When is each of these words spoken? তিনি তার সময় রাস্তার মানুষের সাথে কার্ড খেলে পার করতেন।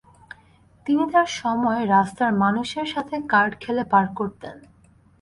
তিনি 0.85 1.03
তার 1.13 1.29
সময় 1.41 1.81
রাস্তার 1.87 2.31
মানুষের 2.43 2.85
সাথে 2.85 3.15
কার্ড 3.29 3.51
খেলে 3.59 3.83
পার 3.83 4.05
করতেন। 4.15 4.55